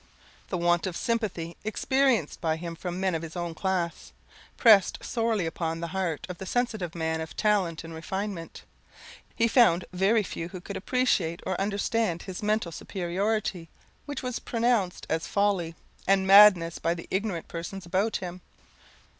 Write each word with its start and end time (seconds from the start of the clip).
The 0.49 0.57
want 0.57 0.87
of 0.87 0.97
sympathy 0.97 1.57
experienced 1.63 2.41
by 2.41 2.55
him 2.55 2.75
from 2.75 2.99
men 2.99 3.13
of 3.13 3.21
his 3.21 3.35
own 3.35 3.53
class, 3.53 4.11
pressed 4.57 5.05
sorely 5.05 5.45
upon 5.45 5.79
the 5.79 5.89
heart 5.93 6.25
of 6.27 6.39
the 6.39 6.47
sensitive 6.47 6.95
man 6.95 7.21
of 7.21 7.37
talent 7.37 7.83
and 7.83 7.93
refinement; 7.93 8.63
he 9.35 9.47
found 9.47 9.85
very 9.93 10.23
few 10.23 10.47
who 10.47 10.59
could 10.59 10.75
appreciate 10.75 11.39
or 11.45 11.55
understand 11.61 12.23
his 12.23 12.41
mental 12.41 12.71
superiority, 12.71 13.69
which 14.07 14.23
was 14.23 14.39
pronounced 14.39 15.05
as 15.07 15.27
folly 15.27 15.75
and 16.07 16.25
madness 16.25 16.79
by 16.79 16.95
the 16.95 17.05
ignorant 17.11 17.47
persons 17.47 17.85
about 17.85 18.15
him. 18.15 18.41